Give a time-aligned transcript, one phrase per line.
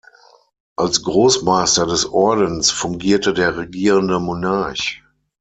[0.77, 5.03] Als Großmeister des Ordens fungierte der regierende Monarch.